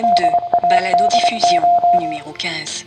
[0.00, 0.22] M2,
[0.70, 1.62] balado diffusion,
[2.00, 2.86] numéro 15.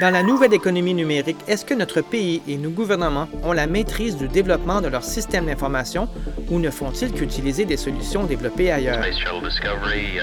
[0.00, 4.16] Dans la nouvelle économie numérique, est-ce que notre pays et nos gouvernements ont la maîtrise
[4.16, 6.08] du développement de leur système d'information
[6.48, 9.02] ou ne font-ils qu'utiliser des solutions développées ailleurs?
[9.02, 10.20] Space Shuttle Discovery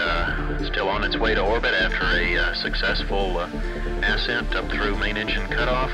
[0.69, 2.05] still on its way to orbit after
[2.39, 3.41] a successful
[4.03, 5.91] ascent up through main engine cutoff.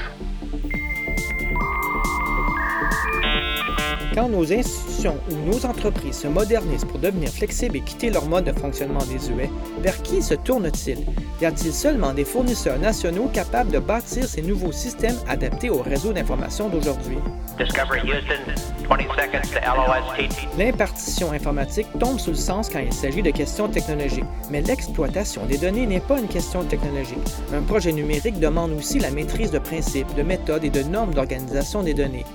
[4.14, 8.46] Quand nos institutions ou nos entreprises se modernisent pour devenir flexibles et quitter leur mode
[8.46, 11.06] de fonctionnement désuet, vers qui se tournent-ils?
[11.42, 16.14] Y a-t-il seulement des fournisseurs nationaux capables de bâtir ces nouveaux systèmes adaptés au réseau
[16.14, 17.18] d'information d'aujourd'hui?
[17.58, 18.54] Discovery Houston,
[18.90, 20.48] 20 seconds to LOST.
[20.58, 25.58] L'impartition informatique tombe sous le sens quand il s'agit de questions technologiques, mais l'exploitation des
[25.58, 27.18] données n'est pas une question technologique.
[27.54, 31.84] Un projet numérique demande aussi la maîtrise de principes, de méthodes et de normes d'organisation
[31.84, 32.26] des données.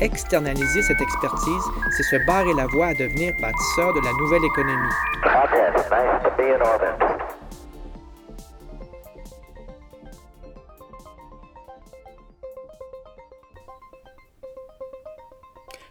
[0.00, 1.62] Externaliser cette expertise,
[1.96, 4.92] c'est se barrer la voie à devenir bâtisseur de la nouvelle économie.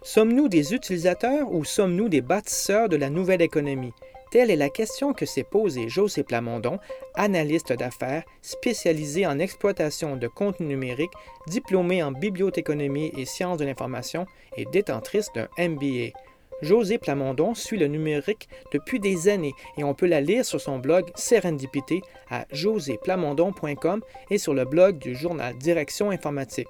[0.02, 3.94] Sommes-nous des utilisateurs ou sommes-nous des bâtisseurs de la nouvelle économie?
[4.34, 6.80] Telle est la question que s'est posée José Plamondon,
[7.14, 11.12] analyste d'affaires spécialisé en exploitation de contenu numérique,
[11.45, 14.25] diplômée en bibliothéconomie et sciences de l'information
[14.58, 16.17] et détentrice d'un MBA.
[16.64, 20.80] José Plamondon suit le numérique depuis des années et on peut la lire sur son
[20.80, 26.70] blog Serendipité à joséplamondon.com et sur le blog du journal Direction informatique.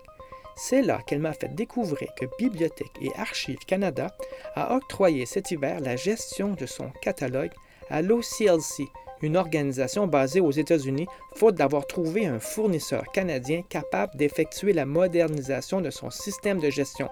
[0.56, 4.16] C'est là qu'elle m'a fait découvrir que Bibliothèque et Archives Canada
[4.56, 7.52] a octroyé cet hiver la gestion de son catalogue
[7.90, 8.88] à l'OCLC,
[9.22, 15.82] une organisation basée aux États-Unis, faute d'avoir trouvé un fournisseur canadien capable d'effectuer la modernisation
[15.82, 17.10] de son système de gestion.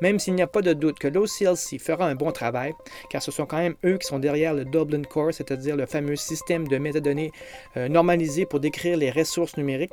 [0.00, 2.72] Même s'il n'y a pas de doute que l'OCLC fera un bon travail,
[3.10, 6.16] car ce sont quand même eux qui sont derrière le Dublin Core, c'est-à-dire le fameux
[6.16, 7.32] système de métadonnées
[7.76, 9.92] euh, normalisé pour décrire les ressources numériques,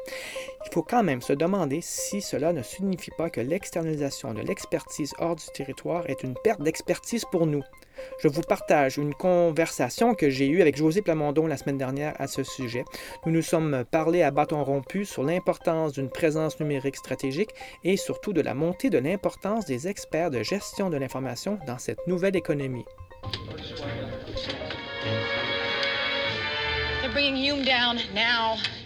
[0.65, 5.13] il faut quand même se demander si cela ne signifie pas que l'externalisation de l'expertise
[5.19, 7.63] hors du territoire est une perte d'expertise pour nous.
[8.21, 12.27] Je vous partage une conversation que j'ai eue avec José Plamondon la semaine dernière à
[12.27, 12.83] ce sujet.
[13.25, 17.51] Nous nous sommes parlé à bâton rompu sur l'importance d'une présence numérique stratégique
[17.83, 22.05] et surtout de la montée de l'importance des experts de gestion de l'information dans cette
[22.07, 22.85] nouvelle économie.
[27.15, 28.78] Hume.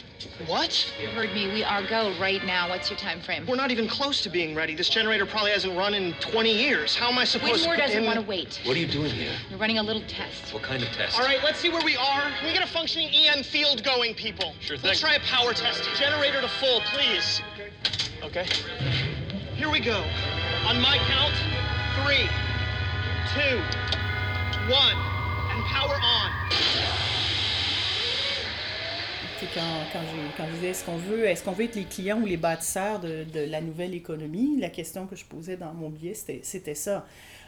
[0.48, 0.94] What?
[1.00, 1.48] You heard me.
[1.54, 2.68] We are go right now.
[2.70, 3.46] What's your time frame?
[3.48, 4.76] We're not even close to being ready.
[4.76, 6.96] This generator probably hasn't run in 20 years.
[6.96, 8.60] How am I supposed Whitmore to put doesn't in- want to wait.
[8.66, 9.32] What are you doing here?
[9.50, 10.54] We're running a little test.
[10.54, 11.18] What kind of test?
[11.18, 12.22] All right, let's see where we are.
[12.40, 14.54] Can we get a functioning EM field going, people?
[14.60, 14.90] Sure thing.
[14.90, 15.84] Let's try a power test.
[15.98, 17.42] Generator to full, please.
[18.24, 18.46] Okay.
[19.56, 20.04] Here we go.
[20.68, 21.34] On my count,
[22.04, 22.28] three,
[23.34, 23.58] two,
[24.72, 24.96] one,
[25.52, 27.13] and power on.
[29.54, 30.00] Quand,
[30.48, 33.62] je disais est-ce qu'on veut, est-ce veut être les clients ou les bâtisseurs de, la
[33.62, 37.06] nouvelle économie, la question que je posais dans mon billet, c'était, c'était ça.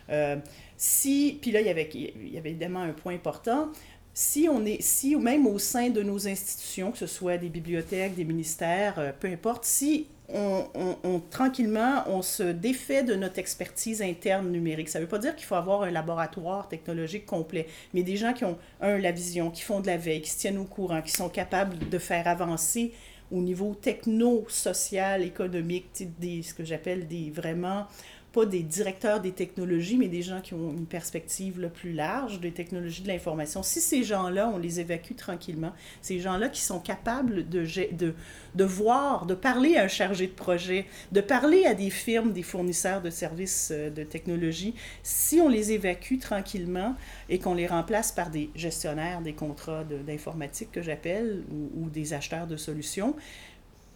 [0.09, 0.37] Euh,
[0.77, 3.69] si, puis là, il y, avait, il y avait évidemment un point important.
[4.17, 8.15] Si on est, si même au sein de nos institutions, que ce soit des bibliothèques,
[8.15, 10.65] des ministères, euh, peu importe, si on,
[11.03, 14.89] on- tranquillement, on se défait de notre expertise interne numérique.
[14.89, 18.33] Ça ne veut pas dire qu'il faut avoir un laboratoire technologique complet, mais des gens
[18.33, 21.01] qui ont, un, la vision, qui font de la veille, qui se tiennent au courant,
[21.01, 22.93] qui sont capables de faire avancer
[23.31, 27.85] au niveau techno-social, économique, tu sais, des, ce que j'appelle des vraiment
[28.35, 32.41] pas des directeurs des technologies, mais des gens qui ont une perspective là, plus large
[32.41, 33.63] des technologies de l'information.
[33.63, 39.35] Si ces gens-là, on les évacue tranquillement, ces gens-là qui sont capables de, voir, de
[39.35, 43.69] parler à un chargé de projet, de parler à des firmes, des fournisseurs de services
[43.71, 46.93] euh, de technologie, si on les évacue tranquillement
[47.29, 51.43] et qu'on les remplace par des gestionnaires des contrats d'informatique que j'appelle,
[51.77, 53.15] ou des acheteurs de solutions,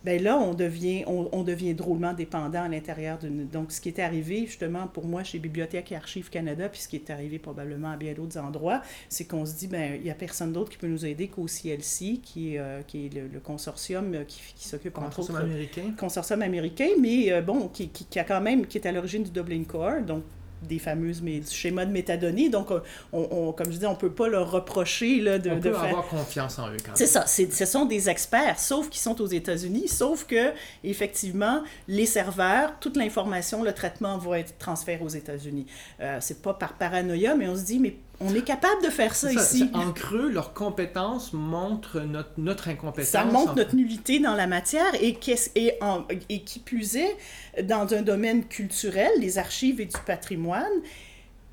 [0.04, 3.48] ben là, on devient, on, on devient drôlement dépendant à l'intérieur d'une...
[3.48, 6.88] Donc, ce qui est arrivé, justement, pour moi, chez Bibliothèque et Archives Canada, puis ce
[6.88, 10.10] qui est arrivé probablement à bien d'autres endroits, c'est qu'on se dit, ben il n'y
[10.12, 13.28] a personne d'autre qui peut nous aider qu'au CLC, qui est, euh, qui est le,
[13.28, 15.94] le consortium euh, qui, qui s'occupe, entre Consortium autres, américain.
[15.98, 19.24] consortium américain, mais euh, bon, qui, qui, qui a quand même, qui est à l'origine
[19.24, 20.24] du Dublin Core, donc
[20.62, 22.50] des fameuses mé- du schéma de métadonnées.
[22.50, 22.82] Donc, on,
[23.14, 25.84] on- comme je dis, on peut pas leur reprocher là, de, On de peut faire...
[25.84, 26.96] avoir confiance en eux quand même.
[26.96, 30.52] C'est ça, c'est- ce sont des experts, sauf qu'ils sont aux États-Unis, sauf que,
[30.84, 35.66] effectivement, les serveurs, toute l'information, le traitement va être transféré aux États-Unis.
[36.02, 39.16] Euh, c'est pas par paranoïa, mais on se dit, mais on est capable de faire
[39.16, 39.70] ça, Ça, ici.
[39.72, 43.12] ça, en creux, leurs compétences montrent notre, notre incompétence.
[43.12, 46.98] Ça montre en- notre nullité dans la matière et, qu'est-ce- et, en- et qui plus
[46.98, 47.16] est,
[47.64, 50.66] dans un domaine culturel, les archives et du patrimoine,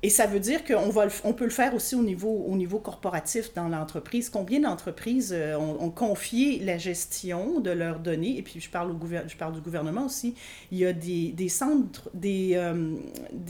[0.03, 2.77] Et ça veut dire qu'on va on peut le faire aussi au niveau, au niveau
[2.77, 4.29] corporatif dans l'entreprise.
[4.29, 8.93] Combien d'entreprises euh, ont, confié la gestion de leurs données, et puis je parle, au
[8.93, 10.35] du gouvernement aussi,
[10.71, 10.93] il y a euh,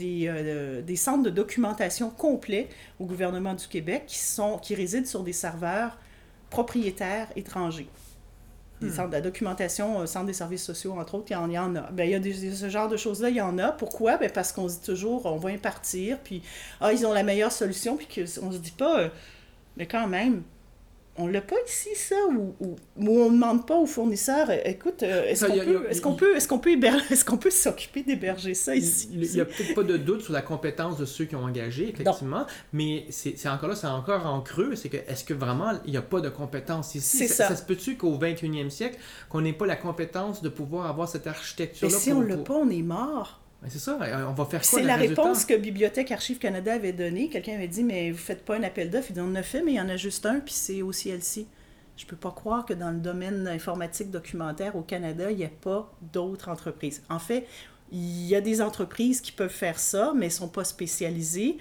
[0.00, 2.68] euh, des centres de documentation complets
[2.98, 5.98] au gouvernement du Québec qui, sont, qui résident sur des serveurs
[6.48, 7.88] propriétaires étrangers.
[8.80, 11.48] Des centres de la documentation, euh, centres des services sociaux, entre autres, il y en,
[11.48, 11.90] il y en a.
[11.90, 13.72] Ben, il y a des, ce genre de choses-là, il y en a.
[13.72, 14.18] Pourquoi?
[14.18, 16.42] Ben, parce qu'on se dit toujours, on va impartir, puis
[16.80, 19.08] ah, ils ont la meilleure solution, puis qu'on se dit pas, euh,
[19.76, 20.42] mais quand même,
[21.18, 25.02] on l'a pas ici, ça, ou, ou, ou on ne demande pas aux fournisseurs, écoute,
[25.02, 26.70] est-ce qu'on peut, qu'on peut, est-ce qu'on peut,
[27.10, 29.08] est-ce qu'on peut s'occuper d'héberger ça ici?
[29.12, 31.88] Il n'y a peut-être pas de doute sur la compétence de ceux qui ont engagé,
[31.90, 35.90] effectivement, mais c'est encore là, c'est encore en creux, c'est que est-ce que vraiment il
[35.90, 37.18] n'y a pas de compétence ici?
[37.18, 37.48] C'est ça.
[37.48, 38.98] Ça se peut-tu qu'au 21e siècle,
[39.28, 41.96] qu'on n'ait pas la compétence de pouvoir avoir cette Mais architecture-là?
[41.96, 43.40] si pour- on l'a pour- pas, on est mort.
[43.62, 44.78] Ben, c'est ça, on va faire quoi?
[44.80, 47.28] C'est la réponse que Bibliothèque Archives Canada avait donnée.
[47.28, 49.08] Quelqu'un avait dit, mais vous faites pas un appel d'offres.
[49.10, 50.80] Il dit, on en a fait, mais il y en a juste un, puis c'est
[50.82, 51.46] au CLC.
[51.96, 55.48] Je peux pas croire que dans le domaine informatique documentaire au Canada, il n'y a
[55.50, 57.02] pas d'autres entreprises.
[57.10, 57.46] En fait,
[57.90, 61.58] il y a des entreprises qui peuvent faire ça, mais elles sont pas spécialisées.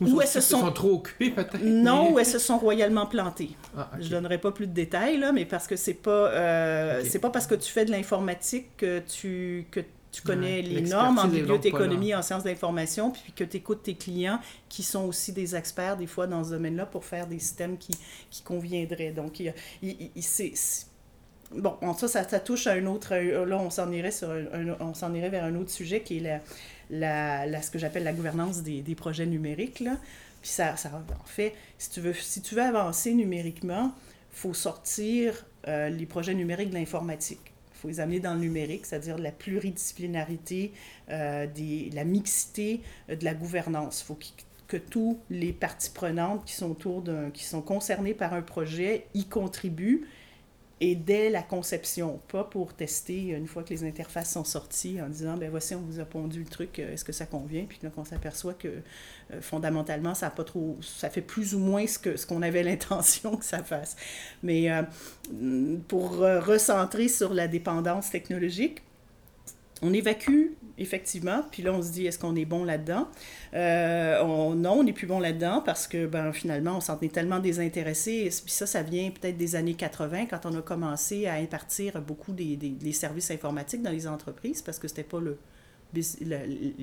[0.00, 1.62] Ou Ou elles se ils sont- trop occupés, peut-être?
[1.62, 3.50] Non, mais- ou elles se sont royalement plantées.
[3.76, 3.90] Ah.
[4.00, 7.28] Je donnerai pas plus de détails, là, mais parce que c'est pas, euh, c'est pas
[7.28, 9.80] parce que tu fais de l'informatique que tu, que
[10.12, 13.94] tu connais Ouais, les normes en bibliothéconomie, en sciences d'information, puis que tu écoutes tes
[13.94, 14.38] clients
[14.68, 17.92] qui sont aussi des experts, des fois, dans ce domaine-là, pour faire des systèmes qui,
[18.30, 19.12] qui conviendraient.
[19.12, 19.52] Donc, il
[20.20, 20.52] c'est...
[21.54, 23.14] Bon, ça, ça, ça touche à un autre...
[23.14, 26.18] Là, on s'en irait, sur un- un- on s'en irait vers un autre sujet qui
[26.18, 26.40] est la,
[26.90, 29.80] la, la- ce que j'appelle la gouvernance des, des projets numériques.
[29.80, 29.96] Là.
[30.40, 33.92] Puis ça, ça, en fait, si tu veux, si tu veux avancer numériquement,
[34.32, 37.51] il faut sortir euh, les projets numériques de l'informatique.
[37.82, 40.72] Faut les amener dans le numérique, c'est-à-dire la pluridisciplinarité,
[41.10, 41.48] euh,
[41.92, 42.80] la mixité
[43.10, 44.02] euh, de la gouvernance.
[44.02, 44.18] Il faut
[44.68, 47.02] que tous les parties prenantes qui sont autour
[47.34, 50.06] qui sont concernées par un projet y contribuent
[50.84, 55.08] et dès la conception, pas pour tester une fois que les interfaces sont sorties en
[55.08, 57.66] disant ben voici on vous a pondu le truc, euh, est-ce que ça convient?
[57.68, 61.60] Puis là qu'on s'aperçoit que euh, fondamentalement ça a pas trop ça fait plus ou
[61.60, 63.94] moins ce que ce qu'on avait l'intention que ça fasse.
[64.42, 64.82] Mais euh,
[65.86, 68.82] pour recentrer sur la dépendance technologique,
[69.82, 73.08] on évacue effectivement, puis là on se dit est-ce qu'on est bon là-dedans?
[73.54, 77.12] Euh, on, Non, on n'est plus bon là-dedans parce que ben, finalement on s'en est
[77.12, 78.30] tellement désintéressé.
[78.44, 82.32] Puis ça, ça vient peut-être des années 80 quand on a commencé à impartir beaucoup
[82.32, 85.38] des, des, des services informatiques dans les entreprises parce que c'était pas le,
[85.92, 86.38] bus- le,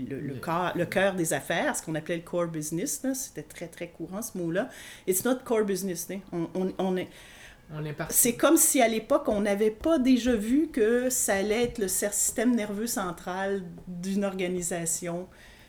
[0.09, 3.01] le, le, cœur, le cœur des affaires, ce qu'on appelait le core business.
[3.13, 4.69] C'était très très courant ce mot-là.
[5.07, 6.07] It's not core business.
[6.11, 6.19] hein.
[6.31, 7.07] On, on, on est.
[8.09, 11.87] c'est comme si à l'époque, on n'avait pas déjà vu que ça allait être le
[11.87, 15.27] système nerveux central d'une organisation,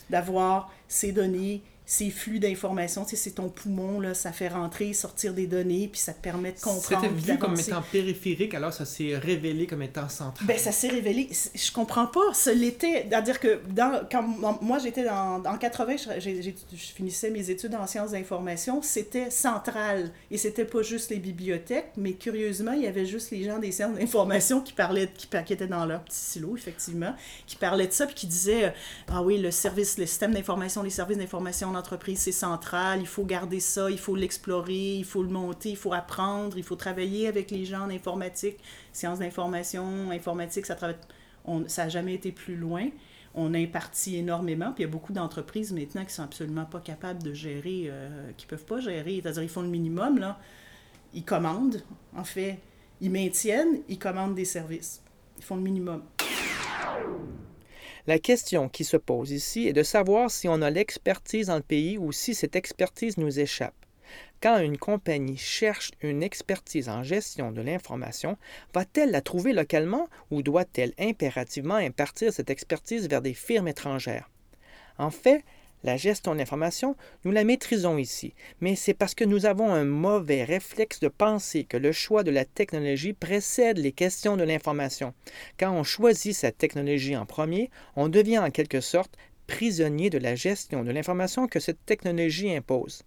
[0.09, 3.03] d'avoir ces données, ces flux d'informations.
[3.05, 6.21] Tu sais, c'est ton poumon, là, ça fait rentrer, sortir des données, puis ça te
[6.23, 7.03] permet de comprendre.
[7.03, 10.47] C'était vu comme étant périphérique, alors ça s'est révélé comme étant central.
[10.47, 11.29] Ben, ça s'est révélé.
[11.53, 12.33] Je comprends pas.
[12.33, 13.07] Ce l'était.
[13.09, 14.23] C'est-à-dire que dans, quand
[14.63, 19.29] moi, j'étais dans, en 80, je, j'ai- je finissais mes études en sciences d'information, c'était
[19.31, 20.13] central.
[20.31, 23.73] Et c'était pas juste les bibliothèques, mais curieusement, il y avait juste les gens des
[23.73, 27.17] sciences d'information qui parlaient, qui, qui étaient dans leur petit silo, effectivement,
[27.49, 28.71] qui parlaient de ça, puis qui disaient euh,
[29.09, 33.25] Ah oui, le service, le système d'information, les services d'information d'entreprise, c'est central, il faut
[33.25, 37.27] garder ça, il faut l'explorer, il faut le monter, il faut apprendre, il faut travailler
[37.27, 38.59] avec les gens en informatique,
[38.93, 40.97] sciences d'information, informatique, ça travaille.
[41.45, 42.89] On, ça n'a jamais été plus loin.
[43.35, 46.81] On a imparti énormément, puis il y a beaucoup d'entreprises maintenant qui sont absolument pas
[46.81, 49.21] capables de gérer, euh, qui peuvent pas gérer.
[49.23, 50.39] C'est-à-dire, ils font le minimum, là.
[51.15, 51.83] Ils commandent,
[52.17, 52.59] en fait.
[53.01, 55.03] Ils maintiennent, ils commandent des services.
[55.39, 56.03] Ils font le minimum.
[58.11, 61.63] La question qui se pose ici est de savoir si on a l'expertise dans le
[61.63, 63.87] pays ou si cette expertise nous échappe.
[64.43, 68.37] Quand une compagnie cherche une expertise en gestion de l'information,
[68.75, 74.29] va-t-elle la trouver localement ou doit-elle impérativement impartir cette expertise vers des firmes étrangères?
[74.99, 75.45] En fait,
[75.83, 79.85] la gestion de l'information, nous la maîtrisons ici, mais c'est parce que nous avons un
[79.85, 85.15] mauvais réflexe de penser que le choix de la technologie précède les questions de l'information.
[85.59, 90.35] Quand on choisit cette technologie en premier, on devient en quelque sorte prisonnier de la
[90.35, 93.03] gestion de l'information que cette technologie impose.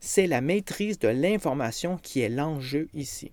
[0.00, 3.32] C'est la maîtrise de l'information qui est l'enjeu ici.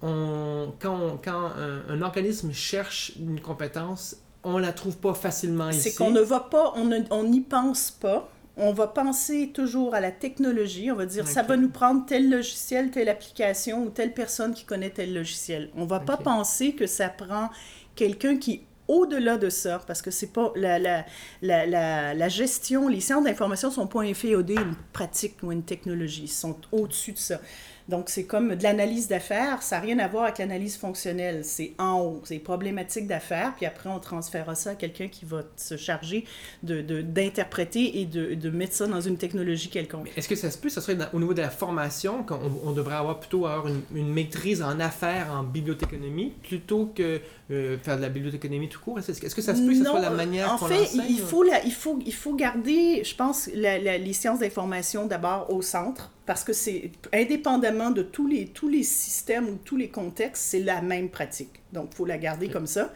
[0.00, 5.90] Quand un organisme cherche une compétence, on la trouve pas facilement ici.
[5.90, 8.30] C'est qu'on ne va pas, on n'y pense pas.
[8.56, 10.92] On va penser toujours à la technologie.
[10.92, 14.64] On va dire, ça va nous prendre tel logiciel, telle application ou telle personne qui
[14.64, 15.70] connaît tel logiciel.
[15.76, 17.50] On va pas penser que ça prend
[17.96, 21.04] quelqu'un qui au-delà de ça, parce que c'est pas la, la,
[21.40, 26.24] la, la, gestion, les sciences d'information sont pas inféodés à une pratique ou une technologie,
[26.24, 27.40] ils sont au-dessus de ça.
[27.88, 31.44] Donc, c'est comme de l'analyse d'affaires, ça n'a rien à voir avec l'analyse fonctionnelle.
[31.44, 35.42] C'est en haut, c'est problématique d'affaires, puis après, on transférera ça à quelqu'un qui va
[35.56, 36.24] se charger
[36.62, 40.10] d'interpréter de, d'interpréter et de, de, mettre ça dans une technologie quelconque.
[40.16, 42.72] Est-ce que ça se peut, ça serait dans, au niveau de la formation, qu'on on
[42.72, 47.98] devrait avoir plutôt avoir une, une, maîtrise en affaires, en bibliothéconomie, plutôt que euh, faire
[47.98, 48.98] de la bibliothéconomie tout court?
[48.98, 51.42] Est-ce est que ça se peut que ce soit la manière En fait, il faut,
[51.42, 55.60] la, il, faut, il faut garder, je pense, la, la, les sciences d'information d'abord au
[55.60, 60.42] centre, parce que c'est indépendamment de tous les, tous les systèmes ou tous les contextes,
[60.42, 61.60] c'est la même pratique.
[61.72, 62.92] Donc, il faut la garder comme ça.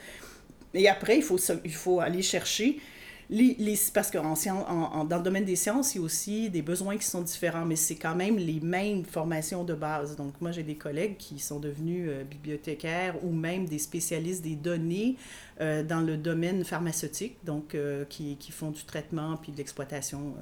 [0.75, 2.79] Et après, il faut, il faut aller chercher
[3.31, 6.49] les, les, parce que en, en, dans le domaine des sciences, il y a aussi
[6.49, 10.17] des besoins qui sont différents, mais c'est quand même les mêmes formations de base.
[10.17, 14.57] Donc, moi, j'ai des collègues qui sont devenus euh, bibliothécaires ou même des spécialistes des
[14.57, 15.17] données
[15.61, 20.35] euh, dans le domaine pharmaceutique, donc euh, qui, qui, font du traitement puis de l'exploitation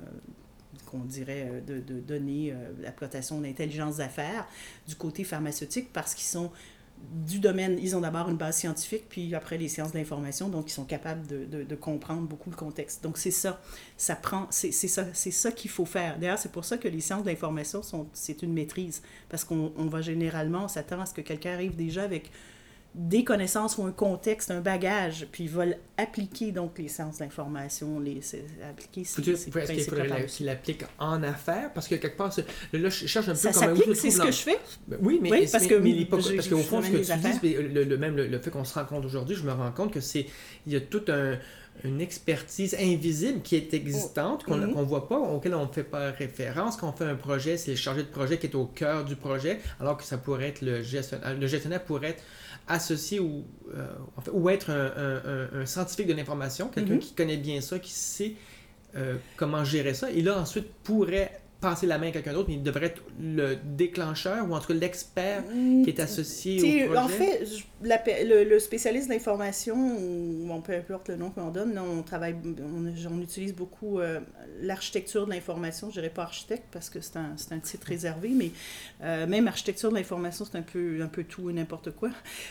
[0.86, 4.46] qu'on dirait de, de données, l'exploitation d'intelligence d'affaires
[4.86, 6.50] du côté pharmaceutique parce qu'ils sont
[7.26, 10.70] du domaine, ils ont d'abord une base scientifique, puis après les sciences de l'information, donc
[10.70, 13.02] ils sont capables de, de, comprendre beaucoup le contexte.
[13.02, 13.60] Donc c'est ça,
[13.96, 16.18] ça prend, c'est ça, c'est ça qu'il faut faire.
[16.18, 19.72] D'ailleurs, c'est pour ça que les sciences de l'information sont, c'est une maîtrise, parce qu'on
[19.76, 22.30] on va généralement, on s'attend à ce que quelqu'un arrive déjà avec
[22.96, 28.00] des connaissances ou un contexte, un bagage, puis ils veulent appliquer donc les sciences d'information,
[28.00, 28.22] les
[28.66, 31.70] appliquer ces, Est-ce qu'il faudrait qu'il l'applique en affaires?
[31.74, 32.34] Parce que quelque part,
[32.72, 33.94] là, je cherche un peu ça comment...
[33.94, 34.58] c'est ce que je fais.
[35.02, 37.84] Oui, mais, oui, parce, que, mais, mais parce qu'au fond, ce que tu dis, le,
[37.84, 40.24] le, même le, le, fait qu'on se rencontre aujourd'hui, je me rends compte que c'est...
[40.66, 41.36] Il y a tout un
[41.84, 44.84] une expertise invisible qui est existante, qu'on ne mm -hmm.
[44.84, 46.76] voit pas, auquel on ne fait pas référence.
[46.76, 49.16] Quand on fait un projet, c'est le chargé de projet qui est au cœur du
[49.16, 51.36] projet, alors que ça pourrait être le gestionnaire.
[51.38, 52.22] Le gestionnaire pourrait être
[52.68, 53.44] associé ou,
[53.74, 57.00] euh, en fait, ou être un, un, un scientifique de l'information, quelqu'un mm -hmm.
[57.00, 58.32] qui connaît bien ça, qui sait
[58.96, 62.54] euh, comment gérer ça, et là ensuite pourrait passer la main à quelqu'un d'autre, mais
[62.54, 66.98] il devrait être le déclencheur ou en tout cas l'expert qui est associé au projet.
[66.98, 67.46] En fait,
[67.82, 72.36] la, le, le, spécialiste d'information, ou on peu importe le nom qu'on donne, on travaille,
[72.44, 74.20] on, on utilise beaucoup euh,
[74.60, 75.88] l'architecture de l'information.
[75.88, 78.50] Je dirais pas architecte parce que c'est un, un, titre réservé, mais
[79.02, 82.10] euh, même architecture de l'information, c'est un peu, un peu tout et n'importe quoi.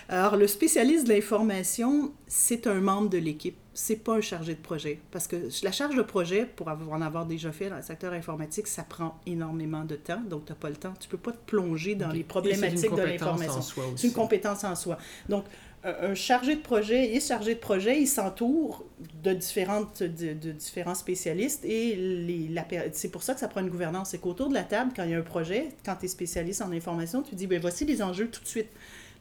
[0.09, 4.61] Alors, le spécialiste de l'information, c'est un membre de l'équipe c'est pas un chargé de
[4.61, 4.99] projet.
[5.11, 8.67] Parce que la charge de projet, pour en avoir déjà fait dans le secteur informatique,
[8.67, 10.21] ça prend énormément de temps.
[10.21, 10.93] Donc, tu n'as pas le temps.
[10.97, 12.17] Tu peux pas te plonger dans okay.
[12.17, 13.61] les problématiques de l'information.
[13.97, 14.97] C'est une compétence en soi.
[15.27, 15.43] Donc,
[15.83, 18.83] un chargé de projet, il est chargé de projet, il s'entoure
[19.21, 22.49] de, différentes, de, de, différents spécialistes et les,
[22.93, 24.09] c'est pour ça que ça prend une gouvernance.
[24.09, 26.63] C'est qu'autour de la table, quand il y a un projet, quand tu es spécialiste
[26.63, 28.69] en information, tu dis, ben voici les enjeux tout de suite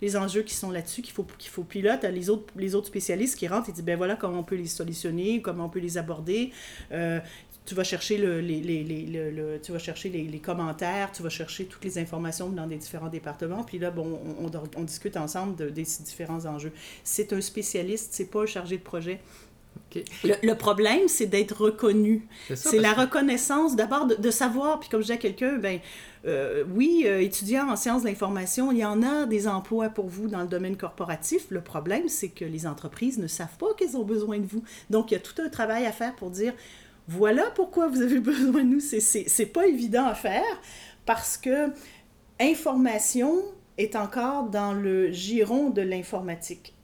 [0.03, 2.11] les enjeux qui sont là-dessus qu'il faut, qu'il faut piloter.
[2.11, 4.67] Les autres, les autres spécialistes qui rentrent et disent, ben voilà comment on peut les
[4.67, 6.53] solutionner, comment on peut les aborder.
[6.93, 7.21] Euh,
[7.67, 11.31] tu vas chercher, le, les, les, les, le, tu vas chercher les, commentaires, tu vas
[11.31, 15.17] chercher toutes les informations dans des différents départements, puis là, bon, on, on, on discute
[15.17, 16.73] ensemble de, des différents enjeux.
[17.05, 19.21] C'est un spécialiste, c'est pas un chargé de projet.
[19.91, 20.05] Okay.
[20.25, 22.27] Le, le, problème, c'est d'être reconnu.
[22.55, 23.03] C'est la que...
[23.03, 25.79] reconnaissance, d'abord, de, de, savoir, puis comme je dis à quelqu'un, ben,
[26.27, 30.09] euh, oui, euh, étudiant en sciences de l'information, il y en a des emplois pour
[30.09, 31.47] vous dans le domaine corporatif.
[31.51, 34.63] Le problème, c'est que les entreprises ne savent pas qu'elles ont besoin de vous.
[34.91, 36.55] Donc, il y a tout un travail à faire pour dire,
[37.09, 38.81] voilà pourquoi vous avez besoin de nous.
[38.81, 40.61] C'est pas évident à faire
[41.05, 41.71] parce que
[42.41, 43.43] information
[43.77, 46.75] est encore dans le giron de l'informatique.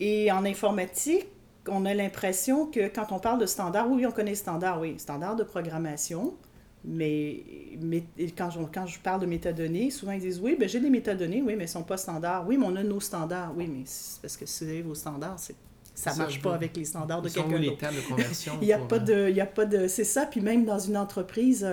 [0.00, 1.26] Et en informatique,
[1.68, 5.36] on a l'impression que quand on parle de standard, oui, on connaît standard, oui, standard
[5.36, 6.34] de programmation,
[6.84, 7.44] mais,
[7.80, 8.04] mais
[8.36, 11.40] quand, je, quand je parle de métadonnées, souvent ils disent oui, ben j'ai des métadonnées,
[11.40, 12.46] oui, mais elles ne sont pas standards.
[12.46, 13.52] Oui, mais on a nos standards.
[13.56, 13.84] Oui, mais
[14.20, 15.38] parce que si vous avez vos standards,
[15.94, 17.62] ça ne marche pas avec les standards de quelqu'un d'autre.
[17.62, 18.54] les tables de conversion?
[18.62, 19.86] il n'y a, pas de, il y a pas de...
[19.86, 21.68] C'est ça, puis même dans une entreprise,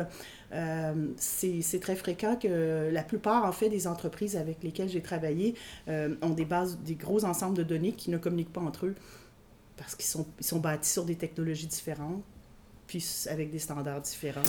[0.51, 5.55] euh, c'est très fréquent que la plupart, en fait, des entreprises avec lesquelles j'ai travaillé
[5.87, 8.95] euh, ont des bases, des gros ensembles de données qui ne communiquent pas entre eux
[9.79, 12.21] parce qu'ils sont, bâtis sur des technologies différentes,
[12.85, 14.43] puis avec des standards différents.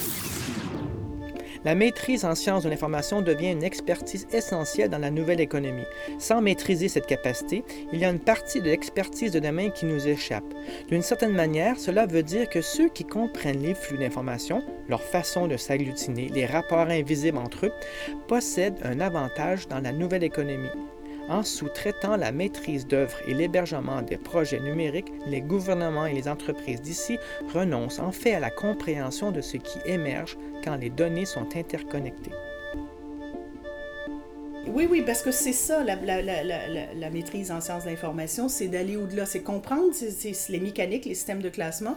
[1.64, 5.84] La maîtrise en sciences de l'information devient une expertise essentielle dans la nouvelle économie.
[6.18, 10.08] Sans maîtriser cette capacité, il y a une partie de l'expertise de domaine qui nous
[10.08, 10.44] échappe.
[10.88, 15.48] D'une certaine manière, cela veut dire que ceux qui comprennent les flux d'informations, leur façon
[15.48, 17.72] de s'agglutiner, les rapports invisibles entre eux,
[18.26, 20.70] possèdent un avantage dans la nouvelle économie.
[21.30, 26.82] En sous-traitant la maîtrise d'œuvre et l'hébergement des projets numériques, les gouvernements et les entreprises
[26.82, 27.18] d'ici
[27.54, 32.32] renoncent en fait à la compréhension de ce qui émerge quand les données sont interconnectées.
[34.66, 39.24] Oui, oui, parce que c'est ça, la, maîtrise en sciences de l'information, c'est d'aller au-delà,
[39.24, 39.92] c'est comprendre
[40.48, 41.96] les mécaniques, les systèmes de classement,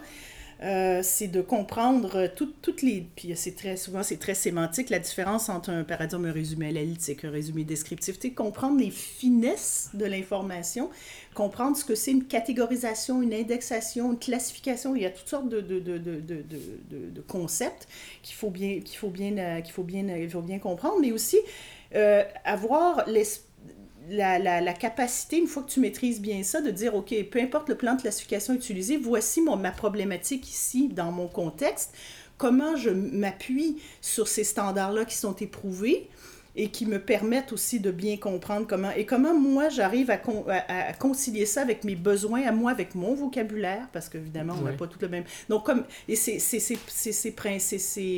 [0.64, 3.06] euh, c'est de comprendre toutes les.
[3.16, 7.26] Puis c'est très souvent, c'est très sémantique, la différence entre un paradigme, un résumé analytique,
[7.26, 8.18] un résumé descriptif.
[8.18, 10.90] Tu comprendre les finesses de l'information,
[11.34, 14.96] comprendre ce que c'est une catégorisation, une indexation, une classification.
[14.96, 17.88] Il y a toutes sortes de, de, de, de concepts
[18.22, 21.12] qu'il faut bien, qu'il faut bien, euh, qu'il faut bien, il faut bien comprendre, mais
[21.12, 21.38] aussi
[21.96, 23.53] euh, avoir l'esprit
[24.10, 27.40] la, la, la, capacité, une fois que tu maîtrises bien ça, de dire, OK, peu
[27.40, 31.94] importe le plan de classification utilisé, voici mon, ma problématique ici, dans mon contexte,
[32.38, 36.10] comment je m'appuie sur ces standards-là qui sont éprouvés
[36.56, 40.20] et qui me permettent aussi de bien comprendre comment et comment moi j'arrive à,
[40.68, 44.74] à, concilier ça avec mes besoins à moi avec mon vocabulaire parce qu'évidemment on n'a
[44.74, 45.24] pas tout le même.
[45.50, 47.32] Donc comme et c'est ces, ces, ces,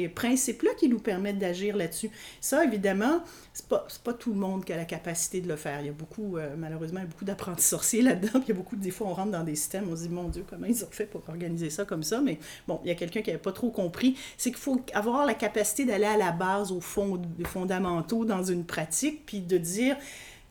[0.09, 2.09] principes là qui nous permettent d'agir là-dessus.
[2.41, 3.21] Ça évidemment
[3.55, 5.89] c'est pas, pas tout le monde qui a la capacité de le faire il y
[5.89, 8.75] a beaucoup euh, malheureusement il y a beaucoup d'apprentis sorciers là-dedans il y a beaucoup
[8.75, 10.91] des fois on rentre dans des systèmes on se dit mon dieu comment ils ont
[10.91, 12.19] fait pour organiser ça comme ça?
[12.19, 15.25] Mais bon il y a quelqu'un qui n'avait pas trop compris c'est qu'il faut avoir
[15.25, 19.57] la capacité d'aller à la base au fond des fondamentaux dans une pratique, puis de
[19.57, 19.95] dire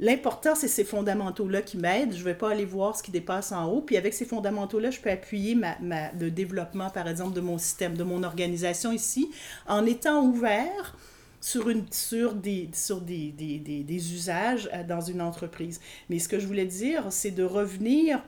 [0.00, 2.12] l'important, c'est ces fondamentaux-là qui m'aident.
[2.12, 3.80] Je ne vais pas aller voir ce qui dépasse en haut.
[3.80, 7.58] Puis avec ces fondamentaux-là, je peux appuyer ma, ma, le développement, par exemple, de mon
[7.58, 9.30] système, de mon organisation ici,
[9.66, 10.96] en étant ouvert
[11.44, 15.78] sur, une, sur, des, sur des, des, des, des usages euh, dans une entreprise.
[16.08, 18.22] Mais ce que je voulais dire, c'est de revenir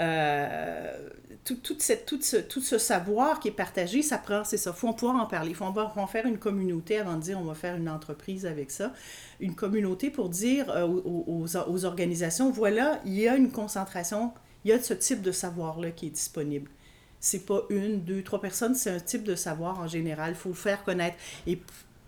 [0.00, 1.10] euh,
[1.44, 5.22] tout, cette, ce, tout ce savoir qui est partagé, ça prend, c'est ça, faut pouvoir
[5.22, 5.50] en parler.
[5.50, 8.70] Il faut en, faire une communauté avant de dire on va faire une entreprise avec
[8.70, 8.94] ça.
[9.38, 14.32] Une communauté pour dire euh, aux, aux, organisations, voilà, il y a une concentration,
[14.64, 16.70] il y a ce type de savoir-là qui est disponible.
[17.24, 20.32] C'est pas une, deux, trois personnes, c'est un type de savoir en général.
[20.32, 21.16] Il faut le faire connaître.
[21.46, 21.60] Et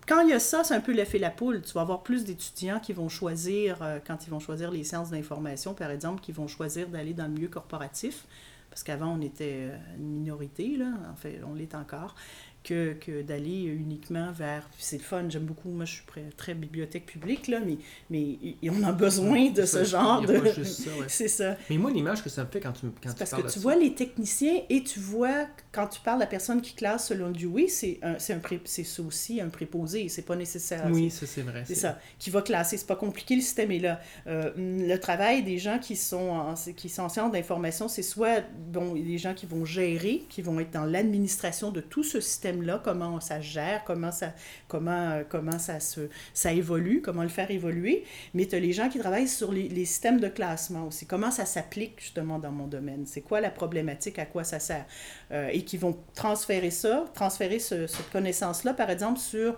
[0.09, 1.63] quand il y a ça, c'est un peu l'effet la poule.
[1.63, 5.11] Tu vas avoir plus d'étudiants qui vont choisir, euh, quand ils vont choisir les sciences
[5.11, 8.25] d'information, par exemple, qui vont choisir d'aller dans le milieu corporatif,
[8.71, 12.17] parce qu'avant, on était euh, une minorité, là, en fait, on l'est encore
[12.65, 14.69] que, que d'aller uniquement vers.
[14.79, 15.69] C'est le fun, j'aime beaucoup.
[15.69, 17.77] Moi, je suis très, très bibliothèque publique, là, mais,
[18.11, 18.39] mais
[18.71, 20.43] on a besoin de ce genre de.
[21.09, 21.57] c'est ça.
[21.69, 23.77] Mais moi, l'image que ça me fait quand tu, quand tu parce que tu vois
[23.77, 27.69] les techniciens et tu vois, quand tu parles de la personne qui classe selon Dewey,
[27.69, 30.89] c'est c'est aussi un préposé, c'est pas nécessaire.
[30.91, 31.65] Oui, ça, c'est vrai.
[31.67, 32.79] C'est ça, qui va classer.
[32.79, 34.01] C'est pas compliqué, le système est là.
[34.27, 38.43] Euh, le travail des gens qui sont en, qui sont en sciences d'information, c'est soit
[38.73, 42.54] bon, des gens qui vont gérer, qui vont être dans l'administration de tout ce système
[42.63, 44.33] là comment ça gère, comment ça,
[44.69, 48.05] comment, euh, comment ça, se, ça évolue, comment le faire évoluer.
[48.35, 51.31] Mais tu as les gens qui travaillent sur les, les, systèmes de classement aussi, comment
[51.31, 54.87] ça s'applique justement dans mon domaine, c'est quoi la problématique, à quoi ça sert?
[55.33, 59.57] Euh, et qui vont transférer ça, transférer ce, cette connaissance-là, par exemple, sur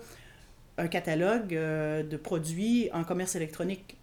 [0.78, 3.95] un catalogue euh, de produits en commerce électronique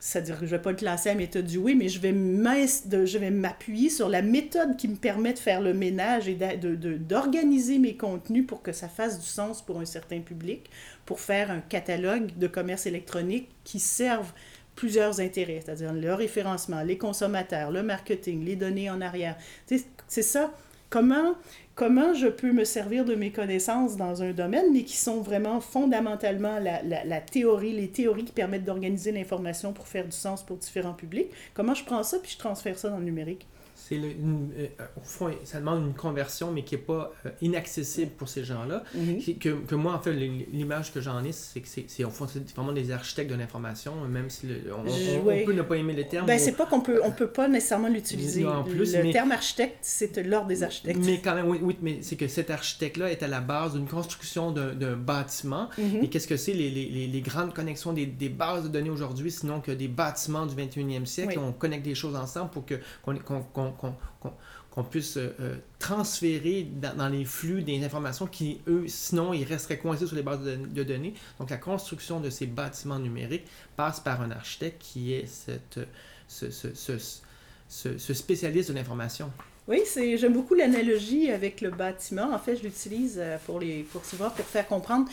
[0.00, 3.30] c'est-à-dire que je ne vais pas le classer à méthode du oui, mais je vais
[3.30, 8.46] m'appuyer sur la méthode qui me permet de faire le ménage et d'organiser mes contenus
[8.46, 10.70] pour que ça fasse du sens pour un certain public,
[11.04, 14.32] pour faire un catalogue de commerce électronique qui serve
[14.74, 19.36] plusieurs intérêts, c'est-à-dire le référencement, les consommateurs, le marketing, les données en arrière.
[19.66, 20.50] C'est ça.
[20.88, 21.34] Comment
[21.80, 25.62] comment je peux me servir de mes connaissances dans un domaine, mais qui sont vraiment
[25.62, 30.92] fondamentalement la, théorie, les théories qui permettent d'organiser l'information pour faire du sens pour différents
[30.92, 31.30] publics.
[31.54, 33.46] Comment je prends ça puis je transfère ça dans le numérique?
[33.90, 38.28] C'est euh, au fond, ça demande une conversion, mais qui n'est pas euh, inaccessible pour
[38.28, 38.84] ces gens-là.
[38.94, 39.20] Mhm.
[39.40, 42.48] que, que, moi, en fait, l'image que j'en ai, c'est que c'est au fond, c'est
[42.54, 46.26] vraiment des architectes de l'information, même si on, peut ne pas aimer les termes.
[46.26, 48.46] Ben, c'est pas qu'on peut, on peut pas nécessairement l'utiliser.
[48.46, 51.00] En plus, le terme architecte, c'est l'ordre des architectes.
[51.04, 53.88] Mais quand même, oui, oui mais c'est que cet architecte-là est à la base d'une
[53.88, 55.68] construction d'un bâtiment.
[55.78, 56.04] Mhm.
[56.04, 59.30] Et qu'est-ce que c'est les, les, les, grandes connexions des, des, bases de données aujourd'hui,
[59.30, 63.79] sinon que des bâtiments du 21e siècle, on connecte des choses ensemble pour que qu'on
[64.70, 69.78] qu'on puisse euh, euh, transférer dans, les flux des informations qui, eux, sinon, ils resteraient
[69.78, 71.14] coincés sur les bases de, données.
[71.38, 75.80] Donc, la construction de ces bâtiments numériques passe par un architecte qui est cette,
[76.28, 76.98] ce, ce,
[77.68, 79.30] ce, spécialiste de l'information.
[79.68, 82.32] Oui, j'aime beaucoup l'analogie avec le bâtiment.
[82.32, 85.10] En fait, je l'utilise euh, pour, les, pour souvent pour faire comprendre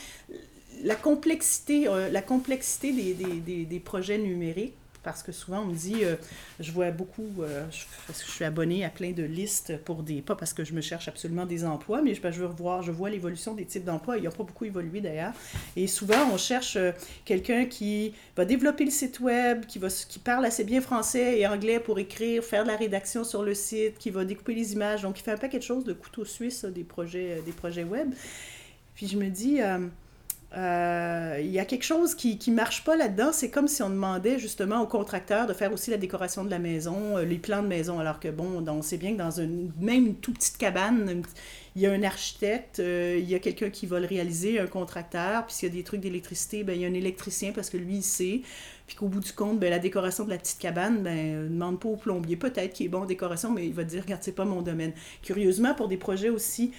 [0.83, 4.75] la complexité, la complexité des, des, des projets numériques
[5.07, 6.17] parce que souvent on me dit, euh,
[6.59, 7.63] je vois beaucoup, euh,
[8.07, 10.73] parce que je suis abonné à plein de listes pour des, pas parce que je
[10.73, 13.85] me cherche absolument des emplois, mais je, je veux voir, je vois l'évolution des types
[13.85, 15.31] d'emplois, ils n'ont pas beaucoup évolué d'ailleurs.
[15.77, 16.91] Et souvent on cherche euh,
[17.23, 19.79] quelqu'un qui va développer le site web, qui,
[20.19, 23.97] parle assez bien français et anglais pour écrire, faire de la rédaction sur le site,
[23.99, 26.65] qui va découper les images, donc il fait un paquet de choses de couteau suisse,
[26.65, 28.09] des projets, des projets web.
[28.93, 29.61] Puis je me dis
[30.55, 33.31] il y a quelque chose qui ne marche pas là-dedans.
[33.31, 36.59] C'est comme si on demandait justement aux contracteurs de faire aussi la décoration de la
[36.59, 37.99] maison, euh, les plans de maison.
[37.99, 41.23] Alors que, bon, on sait bien que dans une, même une toute petite cabane,
[41.75, 44.67] il y a un architecte, euh, il y a quelqu'un qui va le réaliser, un
[44.67, 45.45] contracteur.
[45.45, 47.77] Puis s'il y a des trucs d'électricité, ben, il y a un électricien parce que
[47.77, 48.41] lui, il sait.
[48.87, 51.79] Puis qu'au bout du compte, ben, la décoration de la petite cabane, ben, ne demande
[51.79, 52.37] pas au plombier.
[52.37, 54.93] Peut-être qu'il est bon en décoration, mais il va dire, regarde, c'est pas mon domaine.
[55.21, 56.71] Curieusement, pour des projets aussi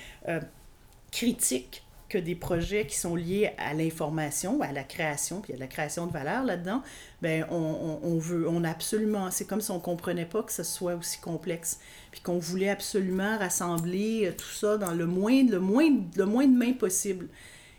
[1.11, 5.67] critiques, que des projets qui sont liés à l'information, à la création, puis à la
[5.67, 6.83] création de valeur là-dedans,
[7.21, 10.63] ben on, on, veut, on a absolument, c'est comme si on comprenait pas que ce
[10.63, 15.61] soit aussi complexe, puis qu'on voulait absolument rassembler euh, tout ça dans le moins, le
[15.61, 17.29] moins, le moins de mains possible.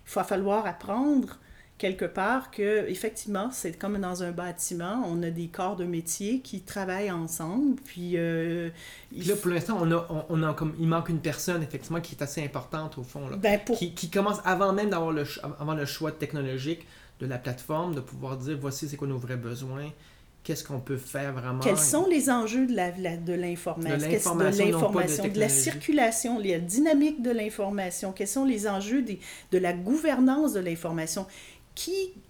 [0.08, 1.40] Il va falloir apprendre
[1.80, 6.42] quelque part que effectivement c'est comme dans un bâtiment on a des corps de métier
[6.42, 8.70] qui travaillent ensemble puis, euh,
[9.16, 12.22] là pour l'instant on a, on, a comme il manque une personne effectivement qui est
[12.22, 15.24] assez importante au fond là, ben, qui, qui, commence avant même d'avoir le
[15.60, 16.86] avant le choix technologique
[17.22, 19.90] de la plateforme de pouvoir dire voici c'est quoi nos vrais besoins
[20.44, 21.60] qu'est-ce qu'on peut faire vraiment.
[21.60, 23.98] Quels sont les enjeux de l'information?
[23.98, 28.12] De l'information de, de, la circulation la dynamique de l'information?
[28.14, 29.20] Quels sont les enjeux des,
[29.52, 31.26] de la gouvernance de l'information?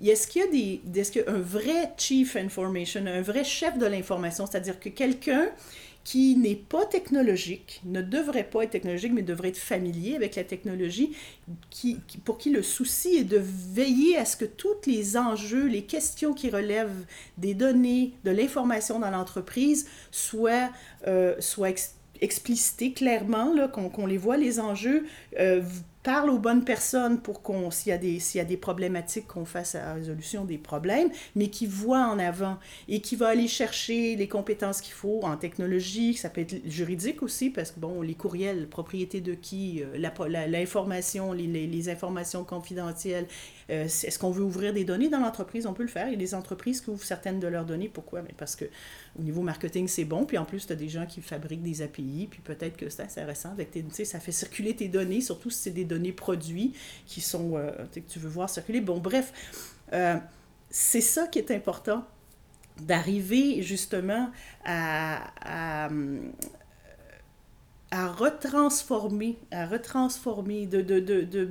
[0.04, 4.90] Est-ce qu'il y a un vrai chief information, un vrai chef de l'information, c'est-à-dire que
[4.90, 5.50] quelqu'un
[6.04, 10.44] qui n'est pas technologique, ne devrait pas être technologique, mais devrait être familier avec la
[10.44, 11.12] technologie,
[11.70, 15.84] qui, pour qui le souci est de veiller à ce que tous les enjeux, les
[15.84, 17.06] questions qui relèvent
[17.38, 20.72] des données, de l'information dans l'entreprise soient,
[21.06, 21.70] euh, soient
[22.22, 25.06] explicités clairement, qu'on, les voit, les enjeux,
[25.40, 25.62] euh,
[26.04, 29.46] parle aux bonnes personnes pour qu'on, s'il y a des, y a des problématiques, qu'on
[29.46, 32.58] fasse la résolution des problèmes, mais qui voit en avant
[32.88, 37.22] et qui va aller chercher les compétences qu'il faut en technologie, ça peut être juridique
[37.22, 39.98] aussi, parce que bon, les courriels, propriété de qui, euh,
[40.48, 43.28] l'information, les, les, informations confidentielles,
[43.70, 45.66] euh, est-ce qu'on veut ouvrir des données dans l'entreprise?
[45.66, 46.08] On peut le faire.
[46.08, 47.90] Il y a des entreprises qui ouvrent certaines de leurs données.
[47.90, 48.22] Pourquoi?
[48.22, 48.66] Mais parce que
[49.18, 50.26] au niveau marketing, c'est bon.
[50.26, 52.28] Puis en plus, tu as des gens qui fabriquent des API.
[52.30, 53.52] Puis peut-être que c'est intéressant.
[53.52, 56.74] Avec tes, ça fait circuler tes données, surtout si c'est des données produits
[57.06, 58.80] qui sont, euh, que tu veux voir circuler.
[58.80, 59.34] Bon, bref,
[59.92, 60.16] euh,
[60.70, 62.06] c'est ça qui est important
[62.82, 64.32] d'arriver justement
[64.64, 65.90] à, à,
[67.92, 71.50] à, retransformer, à retransformer, de, de, de,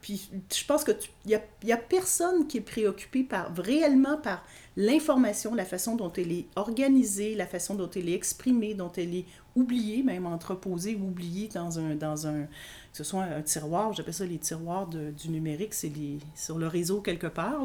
[0.00, 0.84] puis je pense
[1.26, 4.44] n'y a, y a personne qui est préoccupé par, réellement par
[4.76, 9.14] l'information, la façon dont elle est organisée, la façon dont elle est exprimée, dont elle
[9.14, 9.24] est
[9.58, 14.24] oubliée, même entreposée, oubliée dans un, dans un que ce soit un tiroir, j'appelle ça
[14.24, 15.92] les tiroirs du numérique, c'est
[16.34, 17.64] sur le réseau quelque part.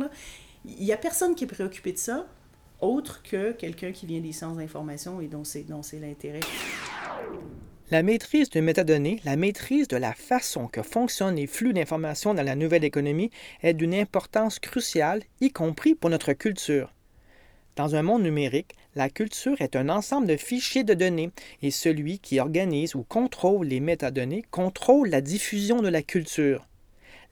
[0.65, 2.25] Il n'y a personne qui est préoccupé de ça,
[2.81, 5.65] autre que quelqu'un qui vient des sciences d'information et dont c'est
[5.99, 6.41] l'intérêt.
[7.91, 12.43] La maîtrise de métadonnées, la maîtrise de la façon que fonctionnent les flux d'informations dans
[12.43, 13.29] la nouvelle économie
[13.61, 16.93] est d'une importance cruciale, y compris pour notre culture.
[17.75, 21.31] Dans un monde numérique, la culture est un ensemble de fichiers de données
[21.63, 26.67] et celui qui organise ou contrôle les métadonnées contrôle la diffusion de la culture.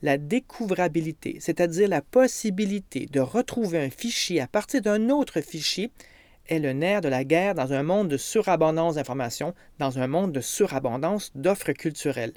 [0.02, 5.92] La découvrabilité, c'est-à-dire la possibilité de retrouver un fichier à partir d'un autre fichier,
[6.48, 10.32] est le nerf de la guerre dans un monde de surabondance d'informations, dans un monde
[10.32, 12.34] de surabondance d'offres culturelles.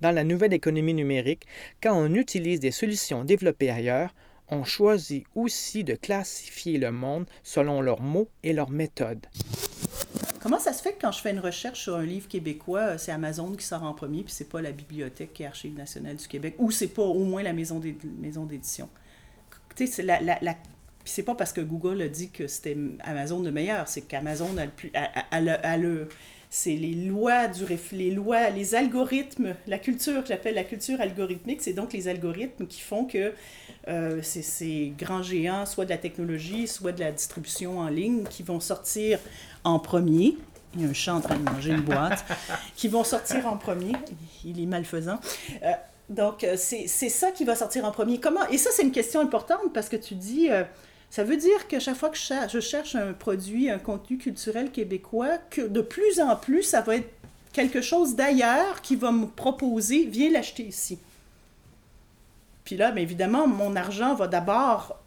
[0.00, 1.44] Dans la nouvelle économie numérique,
[1.82, 4.14] quand on utilise des solutions développées ailleurs,
[4.50, 9.26] on choisit aussi de classifier le monde selon leurs mots et leurs méthodes.
[10.40, 13.12] Comment ça se fait que quand je fais une recherche sur un livre québécois, c'est
[13.12, 16.54] Amazon qui sort en premier, puis c'est pas la Bibliothèque est Archives nationales du Québec,
[16.58, 18.88] ou c'est pas au moins la maison d'édition?
[19.74, 20.04] Tu sais,
[21.08, 24.58] puis c'est pas parce que Google a dit que c'était Amazon le meilleur, c'est qu'Amazon
[24.58, 24.90] a le plus.
[24.92, 26.08] A, le,
[26.50, 31.60] c'est les lois du les lois, les algorithmes, la culture que j'appelle la culture algorithmique,
[31.60, 33.34] c'est donc les algorithmes qui font que
[33.88, 38.42] euh, ces grands géants, soit de la technologie, soit de la distribution en ligne, qui
[38.42, 39.18] vont sortir
[39.64, 40.36] en premier.
[40.74, 42.24] Il y a un chat en train de manger une boîte.
[42.76, 43.92] qui vont sortir en premier.
[44.44, 45.18] Il est malfaisant.
[45.62, 45.72] Euh,
[46.08, 48.20] donc, euh, c'est ça qui va sortir en premier.
[48.20, 50.48] Comment Et ça, c'est une question importante parce que tu dis,
[51.10, 55.38] ça veut dire que chaque fois que je cherche un produit, un contenu culturel québécois,
[55.50, 57.10] que de plus en plus, ça va être
[57.52, 60.98] quelque chose d'ailleurs qui va me proposer, viens l'acheter ici.
[62.64, 65.02] Puis là, bien évidemment, mon argent va d'abord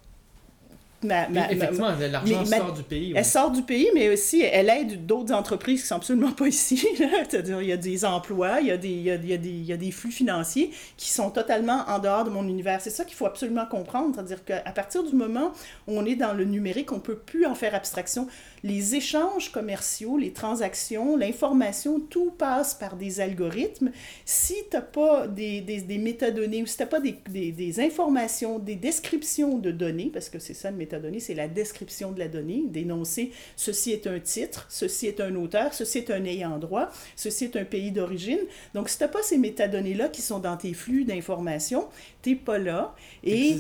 [1.03, 3.13] ma, Effectivement, l'argent sort du pays.
[3.15, 6.87] Elle sort du pays, mais aussi elle aide d'autres entreprises qui sont absolument pas ici.
[7.29, 9.33] C'est-à-dire, il y a des emplois, il y a des, il y a, il y
[9.33, 12.47] a des, il y a des flux financiers qui sont totalement en dehors de mon
[12.47, 12.81] univers.
[12.81, 14.15] C'est ça qu'il faut absolument comprendre.
[14.15, 15.51] C'est-à-dire qu'à partir du moment
[15.87, 18.27] où on est dans le numérique, on peut plus en faire abstraction.
[18.63, 23.91] Les échanges commerciaux, les transactions, l'information, tout passe par des algorithmes.
[24.25, 27.51] Si tu n'as pas des, des, des, métadonnées ou si tu n'as pas des, des,
[27.51, 32.12] des, informations, des descriptions de données, parce que c'est ça le métadonnées, c'est la description
[32.12, 36.23] de la donnée, d'énoncer ceci est un titre, ceci est un auteur, ceci est un
[36.25, 38.39] ayant droit, ceci est un pays d'origine.
[38.73, 41.88] Donc, si tu n'as pas ces métadonnées-là qui sont dans tes flux d'informations,
[42.21, 42.95] tu n'es pas là.
[43.23, 43.58] Et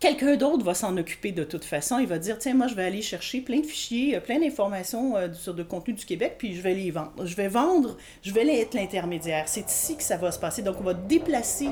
[0.00, 1.98] quelqu'un d'autre va s'en occuper de toute façon.
[1.98, 5.16] Il va dire, tiens, moi, je vais aller chercher plein de fichiers, euh, plein d'informations
[5.16, 7.12] euh, sur le contenu du Québec, puis je vais les vendre.
[7.24, 9.44] Je vais vendre, je vais être l'intermédiaire.
[9.46, 10.62] C'est ici que ça va se passer.
[10.62, 11.68] Donc, on va déplacer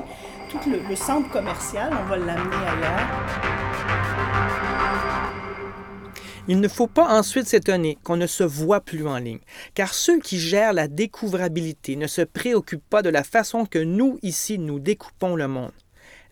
[0.49, 4.30] tout le, le centre commercial, on va l'amener ailleurs.
[6.51, 9.39] Il ne faut pas ensuite s'étonner qu'on ne se voit plus en ligne,
[9.73, 14.19] car ceux qui gèrent la découvrabilité ne se préoccupent pas de la façon que nous,
[14.21, 15.71] ici, nous découpons le monde.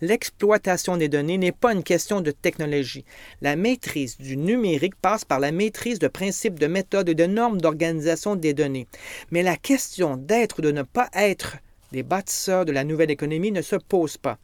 [0.01, 3.05] L'exploitation des données n'est pas une question de technologie.
[3.39, 7.61] La maîtrise du numérique passe par la maîtrise de principes, de méthodes et de normes
[7.61, 8.87] d'organisation des données.
[9.31, 11.59] Mais la question d'être ou de ne pas être
[11.93, 14.37] des bâtisseurs de la nouvelle économie ne se pose pas.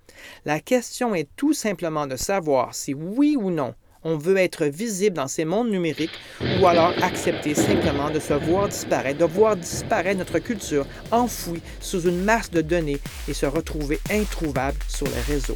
[0.46, 5.16] La question est tout simplement de savoir si oui ou non on veut être visible
[5.18, 6.18] dans ces mondes numériques
[6.62, 12.02] ou alors accepter simplement de se voir disparaître, de voir disparaître notre culture enfouie sous
[12.02, 15.54] une masse de données et se retrouver introuvable sur les réseaux.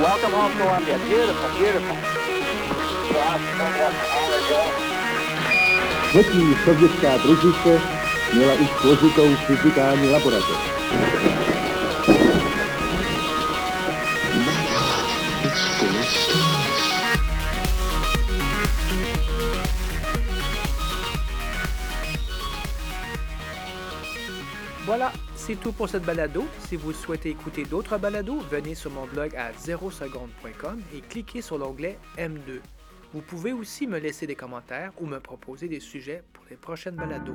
[0.00, 0.98] Welcome home, Columbia.
[1.08, 1.96] Beautiful, beautiful.
[6.08, 7.80] Třetí sovětská družice
[8.34, 11.33] měla už složitou fyzikální laboratoř.
[24.96, 26.44] Voilà, c'est tout pour cette balado.
[26.68, 31.58] Si vous souhaitez écouter d'autres balados, venez sur mon blog à 0seconde.com et cliquez sur
[31.58, 32.60] l'onglet M2.
[33.12, 36.94] Vous pouvez aussi me laisser des commentaires ou me proposer des sujets pour les prochaines
[36.94, 37.34] balados.